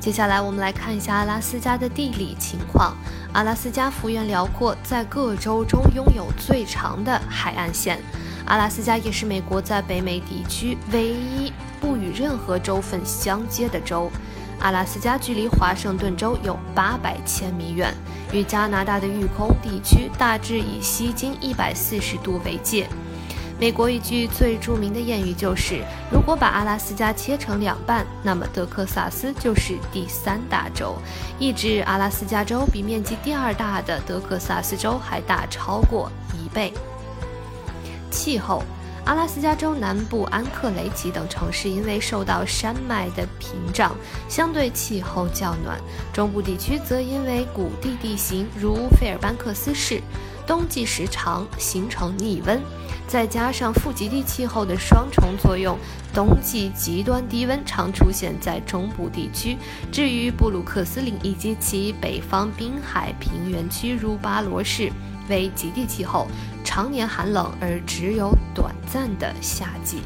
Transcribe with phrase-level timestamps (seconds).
[0.00, 2.96] 接下来我们来看一下阿拉斯加的地理情况。
[3.34, 8.00] 阿拉斯加幅员辽阔，在各州中拥有最长的海岸线。
[8.46, 14.10] 阿拉斯加也是美国在北美地区唯一不与任何州份相接的州。
[14.58, 17.94] 阿拉斯加距离华盛顿州有八百千米远，
[18.32, 22.88] 与加拿大的育空地区大致以西经一百四十度为界。
[23.60, 30.96] 美国一句最著名的谚语就是：如果把阿拉斯加切成两半，那么德克萨斯就是第三大州，
[31.38, 36.72] 意指阿拉斯加州比面积第二大的德克萨斯州还大超过一倍。
[38.10, 38.62] 气候。
[39.06, 43.96] 阿拉斯加州南部安克雷奇等城市因为受到山脉的屏障，
[44.28, 45.74] 相对气候较暖；
[46.12, 50.02] 中部地区则因为谷地地形，如费尔班克斯市，
[50.46, 52.60] 冬季时长，形成逆温，
[53.10, 55.76] 再加上副极地气候的双重作用，
[56.14, 59.58] 冬季极端低温常出现在中部地区。
[59.90, 64.92] 至于布鲁克斯岭以及其北方滨海平原区，如巴罗市。
[65.28, 66.28] 为极地气候，
[66.64, 70.02] 常年寒冷而只有短暂的夏季。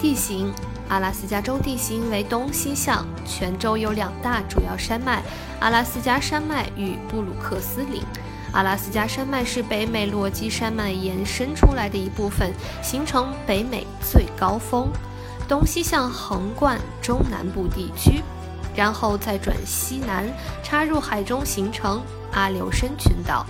[0.00, 0.52] 地形：
[0.88, 5.22] 阿拉斯加州地形为东西向，全州有两大主要山脉：
[5.60, 8.02] 阿拉斯加山脉与布鲁克斯岭。
[8.52, 14.88] 阿拉斯加山脉是北美落基山脉延伸出来的一部分，形成北美最高峰，
[15.46, 18.22] 东西向横贯中南部地区，
[18.74, 20.26] 然后再转西南
[20.62, 22.02] 插入海中，形成。
[22.32, 23.44] 阿留申群岛，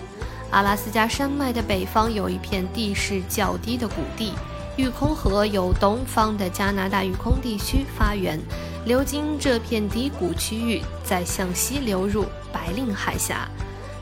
[0.50, 4.34] 阿拉斯加山脉的北方有一片地势较低的谷地，
[4.76, 8.40] 育空河由东方的加拿大育空地区发源，
[8.86, 13.48] 流经这片低谷区域，再向西流入白令海峡。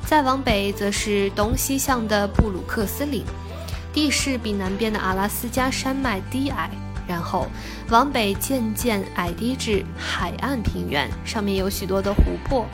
[0.07, 3.25] 再往北则是东西向的布鲁克斯岭，
[3.93, 6.71] 地势比南边的阿拉斯加山脉低矮，
[7.09, 7.49] 然后
[7.91, 12.65] 往北渐渐矮低至海岸平原，上面有许多的湖泊。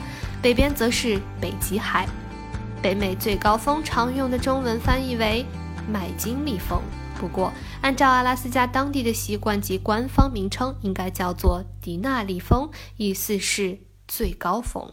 [0.43, 2.07] 北边则是北极海，
[2.83, 5.43] 北美最高峰常用的中文翻译为
[5.91, 6.79] 麦金利峰，
[7.19, 7.51] 不过
[7.81, 14.87] 按照阿拉斯加当地的习惯及官方名称，应该叫做迪纳利峰，意思是最高峰。